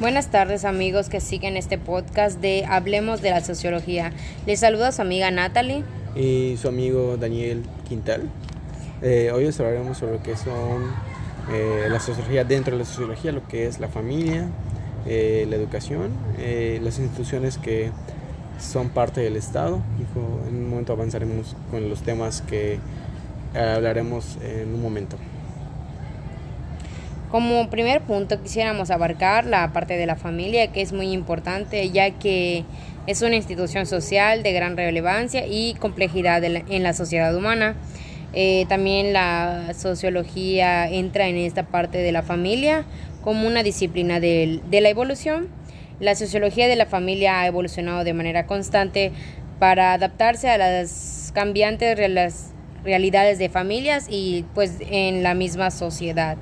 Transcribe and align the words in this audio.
Buenas 0.00 0.30
tardes 0.30 0.64
amigos 0.64 1.08
que 1.08 1.20
siguen 1.20 1.56
este 1.56 1.78
podcast 1.78 2.40
de 2.40 2.64
Hablemos 2.64 3.22
de 3.22 3.30
la 3.30 3.40
Sociología. 3.40 4.12
Les 4.46 4.58
saluda 4.60 4.90
su 4.90 5.00
amiga 5.00 5.30
Natalie. 5.30 5.84
Y 6.16 6.56
su 6.56 6.66
amigo 6.66 7.16
Daniel 7.16 7.62
Quintal. 7.88 8.28
Eh, 9.02 9.30
hoy 9.32 9.44
les 9.44 9.60
hablaremos 9.60 9.98
sobre 9.98 10.14
lo 10.14 10.22
que 10.22 10.36
son 10.36 10.90
eh, 11.52 11.86
la 11.88 12.00
sociología 12.00 12.44
dentro 12.44 12.72
de 12.72 12.80
la 12.80 12.84
sociología, 12.84 13.30
lo 13.30 13.46
que 13.46 13.66
es 13.66 13.78
la 13.78 13.88
familia, 13.88 14.48
eh, 15.06 15.46
la 15.48 15.56
educación, 15.56 16.10
las 16.36 16.98
instituciones 16.98 17.58
que 17.58 17.92
son 18.58 18.88
parte 18.88 19.20
del 19.20 19.36
Estado. 19.36 19.80
En 20.48 20.56
un 20.56 20.70
momento 20.70 20.94
avanzaremos 20.94 21.54
con 21.70 21.88
los 21.88 22.02
temas 22.02 22.40
que 22.42 22.80
hablaremos 23.54 24.38
en 24.42 24.74
un 24.74 24.82
momento. 24.82 25.16
Como 27.32 27.70
primer 27.70 28.02
punto 28.02 28.42
quisiéramos 28.42 28.90
abarcar 28.90 29.46
la 29.46 29.72
parte 29.72 29.96
de 29.96 30.04
la 30.04 30.16
familia, 30.16 30.66
que 30.66 30.82
es 30.82 30.92
muy 30.92 31.12
importante, 31.12 31.88
ya 31.88 32.10
que 32.10 32.62
es 33.06 33.22
una 33.22 33.36
institución 33.36 33.86
social 33.86 34.42
de 34.42 34.52
gran 34.52 34.76
relevancia 34.76 35.46
y 35.46 35.72
complejidad 35.80 36.44
en 36.44 36.82
la 36.82 36.92
sociedad 36.92 37.34
humana. 37.34 37.74
Eh, 38.34 38.66
también 38.68 39.14
la 39.14 39.72
sociología 39.72 40.90
entra 40.90 41.26
en 41.26 41.38
esta 41.38 41.62
parte 41.62 41.96
de 41.96 42.12
la 42.12 42.22
familia 42.22 42.84
como 43.22 43.46
una 43.46 43.62
disciplina 43.62 44.20
de, 44.20 44.60
de 44.68 44.80
la 44.82 44.90
evolución. 44.90 45.48
La 46.00 46.14
sociología 46.14 46.68
de 46.68 46.76
la 46.76 46.84
familia 46.84 47.40
ha 47.40 47.46
evolucionado 47.46 48.04
de 48.04 48.12
manera 48.12 48.44
constante 48.44 49.10
para 49.58 49.94
adaptarse 49.94 50.50
a 50.50 50.58
las 50.58 51.32
cambiantes 51.34 51.96
realidades 52.84 53.38
de 53.38 53.48
familias 53.48 54.06
y 54.10 54.44
pues 54.52 54.76
en 54.90 55.22
la 55.22 55.32
misma 55.32 55.70
sociedad. 55.70 56.36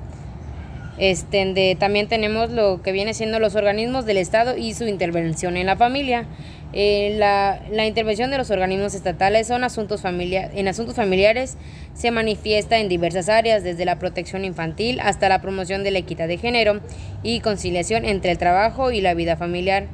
Este, 1.01 1.75
también 1.79 2.07
tenemos 2.07 2.51
lo 2.51 2.83
que 2.83 2.91
viene 2.91 3.15
siendo 3.15 3.39
los 3.39 3.55
organismos 3.55 4.05
del 4.05 4.17
Estado 4.17 4.55
y 4.55 4.75
su 4.75 4.85
intervención 4.85 5.57
en 5.57 5.65
la 5.65 5.75
familia. 5.75 6.27
Eh, 6.73 7.15
la, 7.17 7.59
la, 7.71 7.87
intervención 7.87 8.29
de 8.29 8.37
los 8.37 8.51
organismos 8.51 8.93
estatales 8.93 9.47
son 9.47 9.63
asuntos 9.63 10.03
familia, 10.03 10.51
en 10.53 10.67
asuntos 10.67 10.95
familiares 10.95 11.57
se 11.95 12.11
manifiesta 12.11 12.77
en 12.77 12.87
diversas 12.87 13.29
áreas, 13.29 13.63
desde 13.63 13.83
la 13.83 13.97
protección 13.97 14.45
infantil 14.45 14.99
hasta 14.99 15.27
la 15.27 15.41
promoción 15.41 15.83
de 15.83 15.89
la 15.89 15.97
equidad 15.97 16.27
de 16.27 16.37
género 16.37 16.81
y 17.23 17.39
conciliación 17.39 18.05
entre 18.05 18.29
el 18.29 18.37
trabajo 18.37 18.91
y 18.91 19.01
la 19.01 19.15
vida 19.15 19.35
familiar 19.37 19.87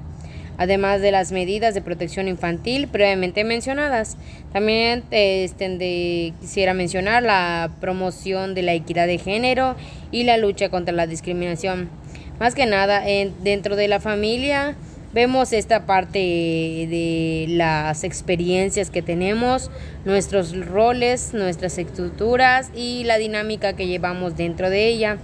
además 0.57 1.01
de 1.01 1.11
las 1.11 1.31
medidas 1.31 1.73
de 1.73 1.81
protección 1.81 2.27
infantil 2.27 2.87
previamente 2.87 3.43
mencionadas. 3.43 4.17
También 4.51 5.03
este, 5.11 6.33
quisiera 6.41 6.73
mencionar 6.73 7.23
la 7.23 7.71
promoción 7.79 8.55
de 8.55 8.63
la 8.63 8.73
equidad 8.73 9.07
de 9.07 9.17
género 9.17 9.75
y 10.11 10.23
la 10.23 10.37
lucha 10.37 10.69
contra 10.69 10.93
la 10.93 11.07
discriminación. 11.07 11.89
Más 12.39 12.53
que 12.53 12.65
nada, 12.65 13.07
en, 13.07 13.33
dentro 13.43 13.75
de 13.75 13.87
la 13.87 13.99
familia 13.99 14.75
vemos 15.13 15.53
esta 15.53 15.85
parte 15.85 16.19
de 16.19 17.45
las 17.49 18.03
experiencias 18.03 18.91
que 18.91 19.01
tenemos, 19.01 19.71
nuestros 20.05 20.55
roles, 20.65 21.33
nuestras 21.33 21.77
estructuras 21.77 22.69
y 22.75 23.03
la 23.05 23.17
dinámica 23.17 23.73
que 23.73 23.87
llevamos 23.87 24.37
dentro 24.37 24.69
de 24.69 24.87
ella. 24.87 25.17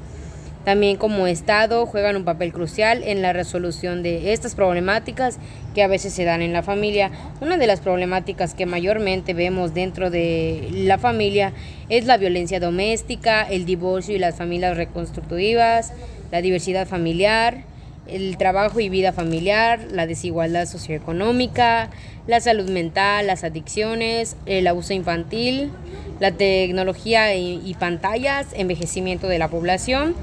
También 0.65 0.95
como 0.95 1.27
Estado 1.27 1.85
juegan 1.85 2.15
un 2.15 2.23
papel 2.23 2.53
crucial 2.53 3.03
en 3.03 3.21
la 3.21 3.33
resolución 3.33 4.01
de 4.01 4.31
estas 4.31 4.55
problemáticas 4.55 5.37
que 5.75 5.83
a 5.83 5.87
veces 5.87 6.13
se 6.13 6.23
dan 6.23 6.41
en 6.41 6.53
la 6.53 6.63
familia. 6.63 7.11
Una 7.41 7.57
de 7.57 7.67
las 7.67 7.81
problemáticas 7.81 8.53
que 8.53 8.65
mayormente 8.65 9.33
vemos 9.33 9.73
dentro 9.73 10.09
de 10.09 10.69
la 10.71 10.97
familia 10.97 11.51
es 11.89 12.05
la 12.05 12.17
violencia 12.17 12.61
doméstica, 12.61 13.43
el 13.43 13.65
divorcio 13.65 14.15
y 14.15 14.19
las 14.19 14.35
familias 14.37 14.77
reconstructivas, 14.77 15.91
la 16.31 16.41
diversidad 16.41 16.87
familiar, 16.87 17.65
el 18.07 18.37
trabajo 18.37 18.79
y 18.79 18.87
vida 18.87 19.11
familiar, 19.11 19.79
la 19.91 20.07
desigualdad 20.07 20.65
socioeconómica, 20.65 21.89
la 22.25 22.39
salud 22.39 22.69
mental, 22.69 23.27
las 23.27 23.43
adicciones, 23.43 24.37
el 24.45 24.67
abuso 24.67 24.93
infantil, 24.93 25.71
la 26.19 26.31
tecnología 26.31 27.35
y, 27.35 27.75
pantallas, 27.79 28.47
envejecimiento 28.53 29.27
de 29.27 29.39
la 29.39 29.49
población 29.49 30.15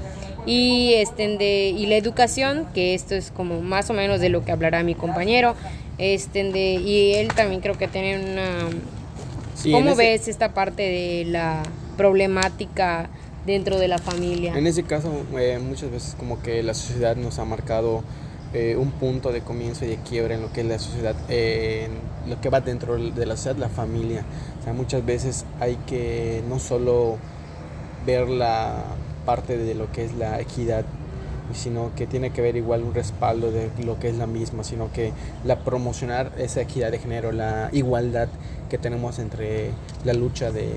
y, 0.45 0.93
este, 0.95 1.37
de, 1.37 1.69
y 1.69 1.85
la 1.85 1.95
educación, 1.95 2.67
que 2.73 2.93
esto 2.93 3.15
es 3.15 3.31
como 3.31 3.61
más 3.61 3.89
o 3.89 3.93
menos 3.93 4.19
de 4.19 4.29
lo 4.29 4.43
que 4.43 4.51
hablará 4.51 4.83
mi 4.83 4.95
compañero, 4.95 5.55
este, 5.97 6.43
de, 6.51 6.73
y 6.73 7.13
él 7.13 7.29
también 7.29 7.61
creo 7.61 7.77
que 7.77 7.87
tiene 7.87 8.19
una... 8.19 8.69
¿Cómo 9.71 9.95
ves 9.95 10.27
esta 10.27 10.53
parte 10.53 10.81
de 10.81 11.25
la 11.25 11.61
problemática 11.95 13.09
dentro 13.45 13.77
de 13.77 13.87
la 13.87 13.99
familia? 13.99 14.57
En 14.57 14.65
ese 14.65 14.83
caso, 14.83 15.11
eh, 15.37 15.59
muchas 15.61 15.91
veces 15.91 16.15
como 16.17 16.41
que 16.41 16.63
la 16.63 16.73
sociedad 16.73 17.15
nos 17.15 17.37
ha 17.37 17.45
marcado 17.45 18.03
eh, 18.53 18.75
un 18.75 18.91
punto 18.91 19.31
de 19.31 19.41
comienzo 19.41 19.85
y 19.85 19.89
de 19.89 19.97
quiebra 19.97 20.35
en 20.35 20.41
lo 20.41 20.51
que 20.51 20.61
es 20.61 20.67
la 20.67 20.79
sociedad, 20.79 21.15
eh, 21.29 21.87
en 22.25 22.29
lo 22.29 22.41
que 22.41 22.49
va 22.49 22.59
dentro 22.59 22.97
de 22.97 23.25
la 23.25 23.37
sociedad, 23.37 23.57
la 23.57 23.69
familia. 23.69 24.25
O 24.59 24.63
sea, 24.63 24.73
muchas 24.73 25.05
veces 25.05 25.45
hay 25.59 25.77
que 25.87 26.41
no 26.49 26.59
solo 26.59 27.17
ver 28.05 28.27
la 28.27 28.83
parte 29.25 29.57
de 29.57 29.75
lo 29.75 29.91
que 29.91 30.05
es 30.05 30.13
la 30.15 30.39
equidad, 30.39 30.85
sino 31.53 31.91
que 31.95 32.07
tiene 32.07 32.31
que 32.31 32.41
ver 32.41 32.55
igual 32.55 32.83
un 32.83 32.93
respaldo 32.93 33.51
de 33.51 33.69
lo 33.83 33.99
que 33.99 34.09
es 34.09 34.17
la 34.17 34.27
misma, 34.27 34.63
sino 34.63 34.91
que 34.91 35.11
la 35.43 35.59
promocionar 35.59 36.31
esa 36.37 36.61
equidad 36.61 36.91
de 36.91 36.99
género, 36.99 37.31
la 37.31 37.69
igualdad 37.71 38.29
que 38.69 38.77
tenemos 38.77 39.19
entre 39.19 39.71
la 40.05 40.13
lucha 40.13 40.51
de 40.51 40.69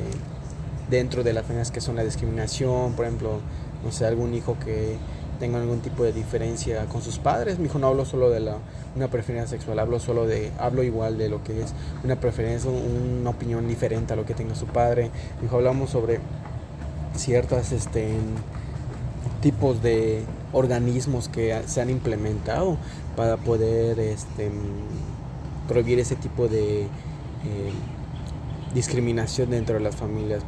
dentro 0.90 1.22
de 1.22 1.32
las 1.32 1.44
familias 1.44 1.70
que 1.70 1.80
son 1.80 1.96
la 1.96 2.04
discriminación, 2.04 2.92
por 2.92 3.06
ejemplo, 3.06 3.40
no 3.84 3.92
sé, 3.92 4.06
algún 4.06 4.34
hijo 4.34 4.56
que 4.64 4.96
tenga 5.40 5.60
algún 5.60 5.80
tipo 5.80 6.04
de 6.04 6.12
diferencia 6.12 6.86
con 6.86 7.02
sus 7.02 7.18
padres. 7.18 7.58
Mi 7.58 7.66
hijo 7.66 7.78
no 7.78 7.88
hablo 7.88 8.04
solo 8.04 8.30
de 8.30 8.40
la, 8.40 8.56
una 8.96 9.08
preferencia 9.08 9.48
sexual, 9.48 9.78
hablo 9.78 9.98
solo 9.98 10.26
de, 10.26 10.50
hablo 10.58 10.82
igual 10.82 11.18
de 11.18 11.28
lo 11.28 11.42
que 11.42 11.62
es 11.62 11.72
una 12.04 12.16
preferencia, 12.16 12.70
una 12.70 13.30
opinión 13.30 13.66
diferente 13.68 14.12
a 14.12 14.16
lo 14.16 14.24
que 14.24 14.34
tenga 14.34 14.54
su 14.54 14.66
padre. 14.66 15.10
Mi 15.40 15.46
hijo 15.46 15.56
hablamos 15.56 15.90
sobre 15.90 16.20
ciertos 17.14 17.72
este, 17.72 18.14
tipos 19.40 19.82
de 19.82 20.22
organismos 20.52 21.28
que 21.28 21.60
se 21.66 21.80
han 21.80 21.90
implementado 21.90 22.76
para 23.16 23.36
poder 23.36 23.98
este, 23.98 24.50
prohibir 25.68 25.98
ese 25.98 26.16
tipo 26.16 26.48
de 26.48 26.82
eh, 26.82 26.88
discriminación 28.74 29.50
dentro 29.50 29.76
de 29.76 29.80
las 29.80 29.96
familias. 29.96 30.42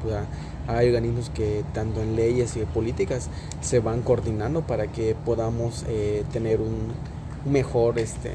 Hay 0.66 0.88
organismos 0.88 1.31
que 1.31 1.65
tanto 1.72 2.03
en 2.03 2.16
leyes 2.16 2.56
y 2.56 2.65
políticas 2.65 3.28
se 3.60 3.78
van 3.81 4.03
coordinando 4.03 4.62
para 4.62 4.88
que 4.88 5.15
podamos 5.15 5.84
eh, 5.88 6.25
tener 6.32 6.60
un 6.60 6.93
mejor, 7.50 7.99
este, 7.99 8.32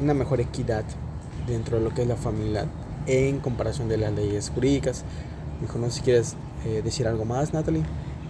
una 0.00 0.14
mejor 0.14 0.40
equidad 0.40 0.84
dentro 1.46 1.78
de 1.78 1.84
lo 1.84 1.94
que 1.94 2.02
es 2.02 2.08
la 2.08 2.16
familia 2.16 2.66
en 3.06 3.38
comparación 3.38 3.88
de 3.88 3.98
las 3.98 4.12
leyes 4.12 4.50
jurídicas. 4.50 5.04
Dijo, 5.60 5.78
no 5.78 5.90
sé 5.90 5.98
si 5.98 6.00
quieres 6.02 6.36
eh, 6.66 6.82
decir 6.82 7.06
algo 7.06 7.24
más, 7.24 7.52
Natalie. 7.52 7.82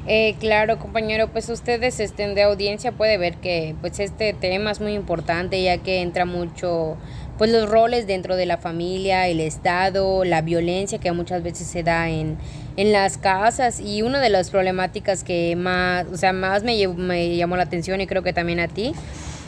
Eh, 0.06 0.34
claro, 0.40 0.78
compañero, 0.78 1.28
pues 1.28 1.48
ustedes 1.50 2.00
estén 2.00 2.34
de 2.34 2.42
audiencia 2.42 2.90
puede 2.90 3.18
ver 3.18 3.36
que 3.36 3.74
pues 3.80 4.00
este 4.00 4.32
tema 4.32 4.70
es 4.70 4.80
muy 4.80 4.94
importante 4.94 5.62
ya 5.62 5.78
que 5.78 6.00
entra 6.00 6.24
mucho 6.24 6.96
pues 7.36 7.50
los 7.50 7.68
roles 7.70 8.06
dentro 8.06 8.36
de 8.36 8.46
la 8.46 8.56
familia, 8.56 9.28
el 9.28 9.40
estado, 9.40 10.24
la 10.24 10.42
violencia 10.42 10.98
que 10.98 11.12
muchas 11.12 11.42
veces 11.42 11.66
se 11.66 11.82
da 11.82 12.08
en, 12.08 12.36
en 12.76 12.92
las 12.92 13.18
casas 13.18 13.80
y 13.80 14.02
una 14.02 14.20
de 14.20 14.30
las 14.30 14.50
problemáticas 14.50 15.22
que 15.24 15.54
más, 15.56 16.06
o 16.12 16.16
sea, 16.16 16.32
más 16.32 16.64
me, 16.64 16.86
me 16.88 17.36
llamó 17.36 17.56
la 17.56 17.62
atención 17.62 18.00
y 18.00 18.06
creo 18.06 18.22
que 18.22 18.32
también 18.32 18.60
a 18.60 18.68
ti 18.68 18.92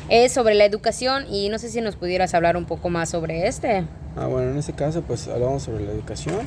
es 0.09 0.32
sobre 0.32 0.54
la 0.54 0.65
educación 0.65 1.26
y 1.31 1.48
no 1.48 1.59
sé 1.59 1.71
si 1.71 1.81
nos 1.81 1.97
pudieras 1.97 2.34
hablar 2.34 2.56
un 2.56 2.65
poco 2.65 2.88
más 2.88 3.10
sobre 3.10 3.47
este. 3.47 3.84
Ah, 4.16 4.26
bueno, 4.26 4.50
en 4.53 4.59
este 4.59 4.72
caso 4.75 5.03
pues 5.03 5.28
hablamos 5.28 5.62
sobre 5.62 5.84
la 5.84 5.92
educación, 5.92 6.41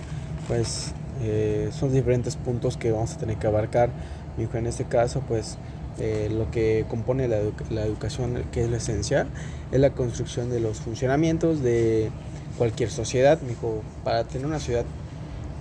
pues 0.47 0.93
eh, 1.21 1.69
son 1.77 1.93
diferentes 1.93 2.35
puntos 2.35 2.77
que 2.77 2.91
vamos 2.91 3.13
a 3.13 3.17
tener 3.17 3.37
que 3.37 3.47
abarcar. 3.47 3.89
En 4.37 4.67
este 4.67 4.83
caso, 4.83 5.21
pues 5.27 5.57
eh, 5.99 6.29
lo 6.29 6.51
que 6.51 6.85
compone 6.89 7.27
la, 7.27 7.37
educación, 7.37 8.43
que 8.51 8.63
es 8.63 8.69
lo 8.69 8.75
esencial, 8.75 9.27
es 9.71 9.79
la 9.79 9.91
construcción 9.91 10.49
de 10.49 10.59
los 10.59 10.79
funcionamientos 10.79 11.61
de 11.61 12.09
cualquier 12.57 12.89
sociedad. 12.89 13.37
Dijo, 13.37 13.81
para 14.03 14.25
tener 14.25 14.45
una 14.45 14.59
ciudad, 14.59 14.83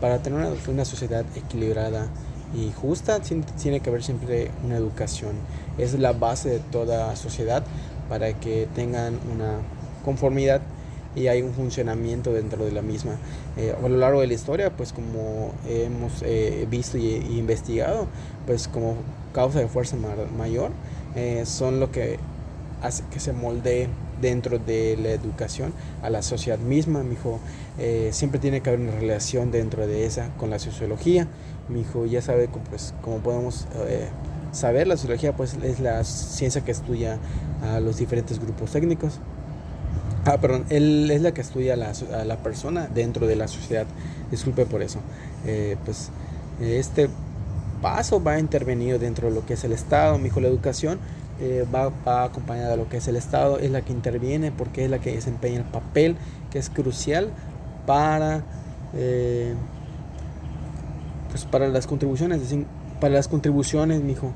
para 0.01 0.19
tener 0.23 0.41
una, 0.41 0.51
una 0.69 0.85
sociedad 0.85 1.25
equilibrada 1.37 2.09
y 2.53 2.73
justa, 2.73 3.21
tiene 3.21 3.81
que 3.81 3.91
haber 3.91 4.03
siempre 4.03 4.51
una 4.65 4.77
educación. 4.77 5.33
Es 5.79 5.99
la 5.99 6.13
base 6.13 6.51
de 6.51 6.59
toda 6.59 7.15
sociedad 7.17 7.65
para 8.09 8.33
que 8.33 8.69
tengan 8.75 9.19
una 9.33 9.59
conformidad 10.05 10.61
y 11.17 11.29
hay 11.29 11.43
un 11.43 11.53
funcionamiento 11.53 12.33
dentro 12.33 12.65
de 12.65 12.73
la 12.73 12.83
misma. 12.83 13.17
Eh, 13.57 13.75
a 13.77 13.89
lo 13.89 13.97
largo 13.97 14.21
de 14.21 14.27
la 14.27 14.35
historia, 14.35 14.71
pues 14.71 14.93
como 14.93 15.53
hemos 15.69 16.23
eh, 16.23 16.67
visto 16.71 16.99
y, 16.99 17.17
investigado, 17.39 18.07
pues 18.47 18.69
como 18.69 18.97
causa 19.33 19.61
de 19.61 19.69
fuerza 19.69 19.97
mayor, 20.37 20.71
eh, 21.15 21.45
son 21.47 21.81
lo 21.81 21.91
que 21.91 22.19
hace 22.83 23.03
que 23.11 23.21
se 23.21 23.33
moldee 23.33 23.89
dentro 24.21 24.59
de 24.59 24.97
la 25.01 25.11
educación 25.11 25.73
a 26.03 26.11
la 26.11 26.23
sociedad 26.23 26.59
misma. 26.59 27.03
Mi 27.03 27.15
hijo, 27.15 27.41
siempre 28.11 28.39
tiene 28.39 28.61
que 28.61 28.71
haber 28.71 28.81
una 28.81 28.93
relación 28.93 29.51
dentro 29.51 29.87
de 29.87 30.07
esa 30.07 30.29
con 30.37 30.51
la 30.51 30.59
sociología. 30.59 31.27
Mi 31.69 31.81
hijo 31.81 32.07
ya 32.07 32.21
sabe 32.21 32.49
pues, 32.71 32.95
cómo 33.03 33.19
podemos 33.19 33.67
saber, 34.53 34.87
la 34.87 34.97
sociología 34.97 35.35
pues 35.35 35.55
es 35.63 35.81
la 35.81 36.05
ciencia 36.05 36.63
que 36.63 36.71
estudia 36.71 37.19
a 37.63 37.81
los 37.81 37.97
diferentes 37.97 38.39
grupos 38.39 38.71
técnicos. 38.71 39.19
Ah, 40.27 40.39
perdón, 40.39 40.65
él 40.71 41.11
es 41.11 41.21
la 41.21 41.35
que 41.35 41.43
estudia 41.43 41.75
a 41.75 42.25
la 42.25 42.37
persona 42.39 42.89
dentro 42.93 43.27
de 43.27 43.37
la 43.37 43.47
sociedad. 43.47 43.87
Disculpe 44.31 44.65
por 44.65 44.81
eso. 44.81 45.01
Eh, 45.47 45.77
pues 45.85 46.09
este 46.61 47.11
paso 47.83 48.23
va 48.23 48.39
intervenido 48.39 48.99
dentro 48.99 49.29
de 49.29 49.35
lo 49.35 49.45
que 49.45 49.53
es 49.55 49.65
el 49.65 49.73
Estado. 49.73 50.17
Mi 50.19 50.29
hijo, 50.29 50.41
la 50.41 50.49
educación 50.49 50.99
eh, 51.41 51.67
va, 51.73 52.25
acompañada 52.25 52.71
de 52.71 52.77
lo 52.79 52.89
que 52.89 52.97
es 52.97 53.09
el 53.09 53.17
Estado, 53.17 53.59
es 53.59 53.71
la 53.71 53.83
que 53.83 53.93
interviene 53.93 54.51
porque 54.51 54.85
es 54.85 54.91
la 54.91 54.99
que 54.99 55.15
desempeña 55.15 55.59
el 55.59 55.65
papel 55.65 56.17
que 56.51 56.59
es 56.59 56.71
crucial 56.71 57.31
para, 57.87 58.43
eh, 58.95 59.53
pues 61.29 61.45
para 61.45 61.69
las 61.69 61.87
contribuciones. 61.87 62.41
Para 62.99 63.13
las 63.13 63.29
contribuciones, 63.29 64.01
mi 64.01 64.13
hijo. 64.13 64.33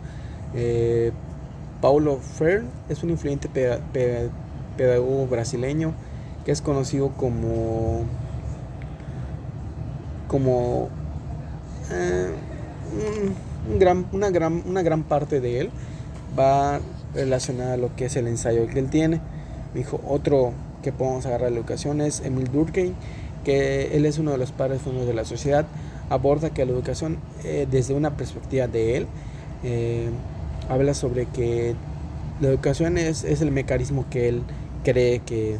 Paulo 1.81 2.17
Freire 2.17 2.64
es 2.90 3.02
un 3.02 3.11
influyente 3.11 3.49
pedagogo 4.79 5.27
brasileño 5.27 5.93
que 6.47 6.53
es 6.53 6.63
conocido 6.63 7.11
como 7.11 8.07
como 10.29 10.89
eh, 11.91 12.31
un, 13.71 13.79
gran, 13.79 14.07
una, 14.13 14.31
gran, 14.31 14.63
una 14.67 14.83
gran 14.83 15.03
parte 15.03 15.41
de 15.41 15.61
él 15.61 15.71
va 16.39 16.81
relacionada 17.15 17.75
a 17.75 17.77
lo 17.77 17.95
que 17.97 18.07
es 18.07 18.17
el 18.17 18.29
ensayo 18.29 18.67
que 18.67 18.79
él 18.79 18.89
tiene. 18.91 19.21
dijo 19.75 20.01
otro 20.07 20.53
que 20.83 20.93
podemos 20.93 21.27
agarrar 21.27 21.51
la 21.51 21.59
educación 21.59 22.01
es 22.01 22.21
Emil 22.21 22.51
Durkheim, 22.53 22.95
que 23.45 23.97
él 23.97 24.07
es 24.07 24.19
uno 24.19 24.31
de 24.31 24.39
los 24.39 24.53
padres 24.53 24.83
fundadores 24.83 25.09
de 25.09 25.15
la 25.15 25.25
sociedad, 25.25 25.67
aborda 26.11 26.51
que 26.51 26.65
la 26.65 26.73
educación 26.73 27.19
eh, 27.45 27.67
desde 27.71 27.95
una 27.95 28.17
perspectiva 28.17 28.69
de 28.69 28.97
él 28.99 29.07
eh, 29.65 30.11
habla 30.69 30.95
sobre 30.95 31.27
que 31.27 31.75
la 32.41 32.49
educación 32.49 32.99
es, 32.99 33.25
es 33.25 33.41
el 33.41 33.51
mecanismo 33.51 34.05
que 34.11 34.29
él 34.29 34.43
cree 34.88 35.19
que 35.20 35.58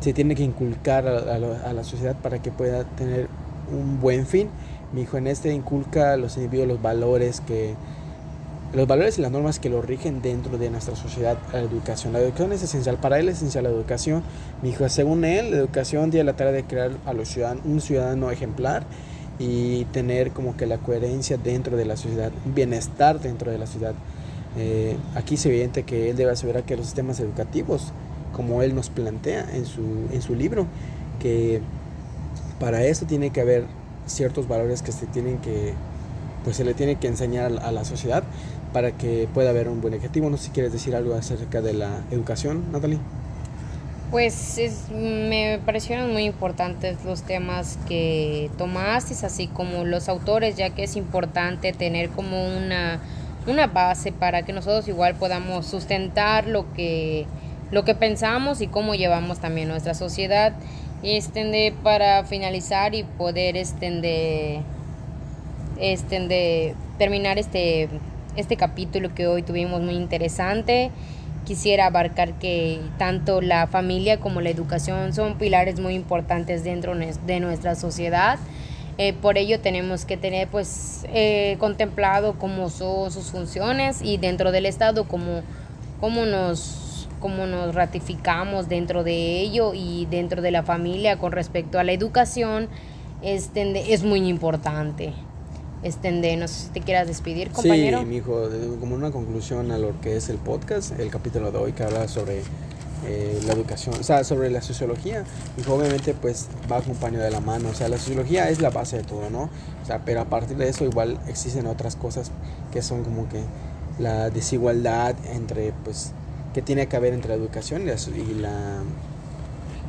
se 0.00 0.12
tiene 0.12 0.34
que 0.34 0.42
inculcar 0.42 1.06
a, 1.06 1.38
la 1.38 1.84
sociedad 1.84 2.14
para 2.20 2.42
que 2.42 2.50
pueda 2.50 2.84
tener 2.84 3.28
un 3.72 4.00
buen 4.00 4.26
fin. 4.26 4.50
Mi 4.92 5.02
hijo 5.02 5.16
en 5.16 5.26
este 5.26 5.52
inculca 5.54 6.12
a 6.12 6.16
los 6.18 6.36
individuos 6.36 6.68
los 6.68 6.82
valores 6.82 7.40
que 7.40 7.74
los 8.74 8.86
valores 8.86 9.18
y 9.18 9.22
las 9.22 9.30
normas 9.30 9.58
que 9.58 9.68
lo 9.68 9.82
rigen 9.82 10.22
dentro 10.22 10.56
de 10.56 10.70
nuestra 10.70 10.96
sociedad, 10.96 11.36
la 11.52 11.60
educación. 11.60 12.14
La 12.14 12.20
educación 12.20 12.52
es 12.52 12.62
esencial 12.62 12.96
para 12.96 13.18
él, 13.18 13.28
es 13.28 13.36
esencial 13.36 13.64
la 13.64 13.70
educación. 13.70 14.22
Mi 14.62 14.70
hijo, 14.70 14.88
según 14.88 15.24
él, 15.24 15.50
la 15.50 15.58
educación 15.58 16.10
tiene 16.10 16.24
la 16.24 16.36
tarea 16.36 16.52
de 16.52 16.64
crear 16.64 16.90
a 17.04 17.12
los 17.12 17.28
ciudadanos 17.28 17.64
un 17.66 17.82
ciudadano 17.82 18.30
ejemplar 18.30 18.84
y 19.38 19.84
tener 19.86 20.30
como 20.30 20.56
que 20.56 20.66
la 20.66 20.78
coherencia 20.78 21.36
dentro 21.36 21.76
de 21.76 21.84
la 21.84 21.96
sociedad, 21.96 22.32
bienestar 22.46 23.20
dentro 23.20 23.50
de 23.50 23.58
la 23.58 23.66
ciudad. 23.66 23.94
Eh, 24.56 24.96
aquí 25.14 25.34
es 25.34 25.46
evidente 25.46 25.82
que 25.82 26.10
él 26.10 26.16
debe 26.16 26.32
asegurar 26.32 26.64
que 26.64 26.76
los 26.76 26.86
sistemas 26.86 27.20
educativos, 27.20 27.92
como 28.32 28.62
él 28.62 28.74
nos 28.74 28.90
plantea 28.90 29.46
en 29.54 29.66
su, 29.66 30.08
en 30.12 30.22
su 30.22 30.34
libro, 30.34 30.66
que 31.20 31.60
para 32.58 32.84
eso 32.84 33.06
tiene 33.06 33.30
que 33.30 33.40
haber 33.40 33.64
ciertos 34.06 34.48
valores 34.48 34.82
que 34.82 34.92
se 34.92 35.06
tienen 35.06 35.38
que 35.38 35.74
pues 36.44 36.56
se 36.56 36.64
le 36.64 36.74
tiene 36.74 36.96
que 36.96 37.06
enseñar 37.06 37.52
a 37.62 37.70
la 37.70 37.84
sociedad 37.84 38.24
para 38.72 38.92
que 38.92 39.28
pueda 39.32 39.50
haber 39.50 39.68
un 39.68 39.80
buen 39.80 39.94
objetivo. 39.94 40.28
No 40.28 40.36
sé 40.36 40.46
si 40.46 40.50
quieres 40.50 40.72
decir 40.72 40.96
algo 40.96 41.14
acerca 41.14 41.60
de 41.60 41.72
la 41.72 42.00
educación, 42.10 42.64
Natalie. 42.72 42.98
Pues 44.10 44.58
me 44.92 45.60
parecieron 45.64 46.12
muy 46.12 46.24
importantes 46.24 47.04
los 47.04 47.22
temas 47.22 47.78
que 47.86 48.50
tomaste, 48.58 49.14
así 49.24 49.46
como 49.46 49.84
los 49.84 50.08
autores, 50.08 50.56
ya 50.56 50.70
que 50.70 50.84
es 50.84 50.96
importante 50.96 51.72
tener 51.72 52.10
como 52.10 52.44
una 52.44 53.00
una 53.46 53.66
base 53.66 54.12
para 54.12 54.42
que 54.42 54.52
nosotros 54.52 54.86
igual 54.88 55.14
podamos 55.16 55.66
sustentar 55.66 56.46
lo 56.46 56.72
que, 56.74 57.26
lo 57.72 57.84
que 57.84 57.96
pensamos 57.96 58.60
y 58.60 58.68
cómo 58.68 58.94
llevamos 58.94 59.40
también 59.40 59.66
nuestra 59.66 59.94
sociedad. 59.94 60.52
Este, 61.02 61.74
para 61.82 62.22
finalizar 62.22 62.94
y 62.94 63.02
poder 63.02 63.56
este, 63.56 64.62
este, 65.80 66.76
terminar 66.96 67.40
este, 67.40 67.88
este 68.36 68.56
capítulo 68.56 69.12
que 69.12 69.26
hoy 69.26 69.42
tuvimos 69.42 69.80
muy 69.80 69.94
interesante, 69.94 70.92
quisiera 71.44 71.86
abarcar 71.86 72.34
que 72.34 72.80
tanto 72.98 73.40
la 73.40 73.66
familia 73.66 74.20
como 74.20 74.40
la 74.40 74.50
educación 74.50 75.12
son 75.12 75.38
pilares 75.38 75.80
muy 75.80 75.94
importantes 75.94 76.62
dentro 76.62 76.94
de 76.94 77.40
nuestra 77.40 77.74
sociedad. 77.74 78.38
Eh, 78.98 79.14
por 79.14 79.38
ello 79.38 79.58
tenemos 79.58 80.04
que 80.04 80.16
tener 80.16 80.48
pues 80.48 81.04
eh, 81.12 81.56
contemplado 81.58 82.38
cómo 82.38 82.68
son 82.68 83.10
sus 83.10 83.30
funciones 83.30 84.02
y 84.02 84.18
dentro 84.18 84.52
del 84.52 84.66
Estado 84.66 85.04
cómo, 85.08 85.42
cómo, 85.98 86.26
nos, 86.26 86.81
cómo 87.22 87.46
nos 87.46 87.74
ratificamos 87.74 88.68
dentro 88.68 89.04
de 89.04 89.40
ello 89.40 89.72
y 89.72 90.06
dentro 90.10 90.42
de 90.42 90.50
la 90.50 90.64
familia 90.64 91.18
con 91.18 91.32
respecto 91.32 91.78
a 91.78 91.84
la 91.84 91.92
educación 91.92 92.68
este, 93.22 93.94
es 93.94 94.02
muy 94.02 94.28
importante. 94.28 95.14
Este, 95.82 96.12
no 96.36 96.46
sé 96.48 96.66
si 96.66 96.68
te 96.68 96.80
quieras 96.80 97.06
despedir, 97.06 97.50
compañero. 97.50 98.00
Sí, 98.00 98.04
mi 98.04 98.16
hijo, 98.16 98.48
como 98.78 98.94
una 98.94 99.10
conclusión 99.10 99.70
a 99.70 99.78
lo 99.78 100.00
que 100.00 100.16
es 100.16 100.28
el 100.28 100.36
podcast, 100.36 100.98
el 100.98 101.10
capítulo 101.10 101.50
de 101.50 101.58
hoy 101.58 101.72
que 101.72 101.84
habla 101.84 102.06
sobre 102.08 102.42
eh, 103.04 103.40
la 103.46 103.52
educación, 103.52 103.96
o 103.98 104.02
sea, 104.02 104.22
sobre 104.22 104.50
la 104.50 104.62
sociología, 104.62 105.24
y 105.56 105.68
obviamente 105.68 106.14
pues 106.14 106.48
va 106.70 106.76
acompañado 106.76 107.24
de 107.24 107.32
la 107.32 107.40
mano, 107.40 107.70
o 107.70 107.74
sea, 107.74 107.88
la 107.88 107.98
sociología 107.98 108.48
es 108.48 108.60
la 108.60 108.70
base 108.70 108.98
de 108.98 109.02
todo, 109.02 109.28
¿no? 109.28 109.50
O 109.82 109.86
sea, 109.86 110.04
pero 110.04 110.20
a 110.20 110.26
partir 110.26 110.56
de 110.56 110.68
eso 110.68 110.84
igual 110.84 111.18
existen 111.26 111.66
otras 111.66 111.96
cosas 111.96 112.30
que 112.72 112.80
son 112.80 113.02
como 113.02 113.28
que 113.28 113.42
la 113.98 114.30
desigualdad 114.30 115.16
entre, 115.32 115.72
pues, 115.84 116.12
que 116.54 116.62
tiene 116.62 116.86
que 116.86 116.96
haber 116.96 117.14
entre 117.14 117.30
la 117.30 117.34
educación 117.34 117.82
y 117.82 117.86
la, 117.86 118.82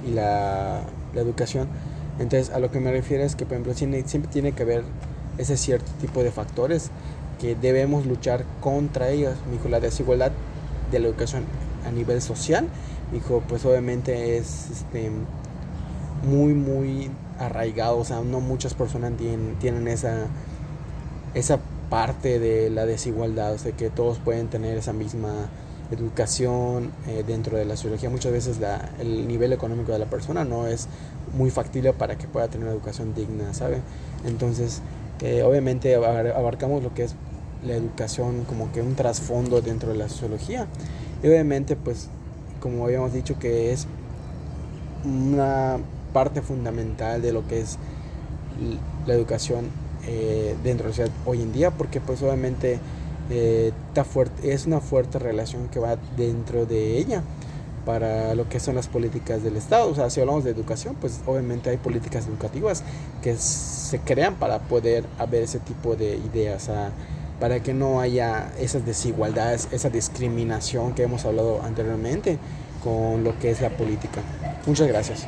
y 0.08 0.12
la, 0.12 0.82
la, 1.14 1.22
educación. 1.22 1.68
Entonces, 2.20 2.54
a 2.54 2.60
lo 2.60 2.72
que 2.72 2.80
me 2.80 2.92
refiero 2.92 3.24
es 3.24 3.36
que, 3.36 3.46
por 3.46 3.54
ejemplo, 3.54 3.74
siempre 3.74 4.32
tiene 4.32 4.54
que 4.54 4.64
haber 4.64 4.84
ese 5.38 5.58
cierto 5.58 5.92
tipo 6.00 6.24
de 6.24 6.32
factores 6.32 6.90
que 7.40 7.56
debemos 7.56 8.06
luchar 8.06 8.46
contra 8.62 9.10
ellos. 9.10 9.36
La 9.70 9.80
desigualdad 9.80 10.32
de 10.92 11.00
la 11.00 11.08
educación 11.08 11.44
a 11.86 11.92
nivel 11.92 12.22
social 12.22 12.68
dijo, 13.12 13.44
pues 13.48 13.66
obviamente 13.66 14.38
es 14.38 14.70
este, 14.72 15.12
muy, 16.24 16.54
muy 16.54 17.12
arraigado, 17.40 17.98
o 17.98 18.06
sea, 18.06 18.22
no 18.22 18.40
muchas 18.40 18.74
personas 18.74 19.14
tienen, 19.18 19.56
tienen 19.60 19.88
esa, 19.88 20.28
esa 21.34 21.60
parte 21.90 22.40
de 22.40 22.70
la 22.70 22.86
desigualdad, 22.86 23.54
o 23.54 23.58
sea, 23.58 23.72
que 23.74 23.90
todos 23.90 24.20
pueden 24.20 24.48
tener 24.48 24.78
esa 24.78 24.94
misma 24.94 25.50
educación 25.94 26.92
eh, 27.08 27.24
dentro 27.26 27.58
de 27.58 27.66
la 27.66 27.76
sociología. 27.76 28.10
Muchas 28.10 28.32
veces 28.32 28.60
el 29.00 29.28
nivel 29.28 29.54
económico 29.54 29.92
de 29.92 30.00
la 30.00 30.06
persona 30.06 30.44
no 30.44 30.68
es 30.68 30.88
muy 31.38 31.50
factible 31.50 31.94
para 31.94 32.18
que 32.18 32.28
pueda 32.28 32.48
tener 32.48 32.68
una 32.68 32.74
educación 32.76 33.14
digna, 33.14 33.54
¿sabe? 33.54 33.82
Entonces, 34.26 34.82
eh, 35.22 35.44
obviamente 35.44 35.96
abarcamos 35.96 36.84
lo 36.84 36.94
que 36.94 37.04
es 37.04 37.16
la 37.66 37.76
educación 37.76 38.44
como 38.44 38.72
que 38.72 38.82
un 38.82 38.96
trasfondo 38.96 39.62
dentro 39.62 39.90
de 39.92 39.98
la 39.98 40.10
sociología. 40.10 40.68
Y 41.24 41.28
obviamente, 41.28 41.76
pues 41.76 42.10
como 42.60 42.86
habíamos 42.86 43.14
dicho, 43.14 43.38
que 43.40 43.72
es 43.72 43.88
una 45.04 45.78
parte 46.14 46.42
fundamental 46.42 47.22
de 47.22 47.34
lo 47.34 47.48
que 47.48 47.60
es 47.62 47.78
la 49.06 49.14
educación 49.14 49.66
eh, 50.08 50.56
dentro 50.64 50.84
de 50.86 50.90
la 50.90 50.96
sociedad 50.96 51.12
hoy 51.26 51.42
en 51.42 51.52
día, 51.52 51.72
porque 51.72 52.00
pues 52.00 52.22
obviamente 52.22 52.80
eh, 53.34 53.74
fuerte, 54.06 54.54
es 54.54 54.66
una 54.66 54.80
fuerte 54.80 55.20
relación 55.20 55.68
que 55.70 55.80
va 55.80 55.98
dentro 56.16 56.66
de 56.66 56.98
ella 56.98 57.24
para 57.86 58.34
lo 58.36 58.48
que 58.48 58.60
son 58.60 58.76
las 58.76 58.88
políticas 58.88 59.44
del 59.44 59.58
Estado. 59.58 59.90
O 59.90 59.96
sea, 59.96 60.10
si 60.10 60.22
hablamos 60.22 60.44
de 60.44 60.52
educación, 60.52 60.96
pues 61.00 61.20
obviamente 61.26 61.70
hay 61.70 61.78
políticas 61.78 62.28
educativas 62.28 62.84
que 63.22 63.36
se 63.36 64.00
crean 64.00 64.36
para 64.36 64.60
poder 64.60 65.04
haber 65.18 65.44
ese 65.44 65.60
tipo 65.60 65.96
de 65.96 66.18
ideas 66.18 66.70
para 67.40 67.62
que 67.62 67.74
no 67.74 68.00
haya 68.00 68.54
esas 68.60 68.86
desigualdades, 68.86 69.68
esa 69.72 69.90
discriminación 69.90 70.94
que 70.94 71.04
hemos 71.04 71.26
hablado 71.26 71.62
anteriormente 71.64 72.38
con 72.84 73.24
lo 73.24 73.38
que 73.40 73.52
es 73.52 73.62
la 73.62 73.70
política. 73.72 74.22
Muchas 74.66 74.88
gracias. 74.88 75.28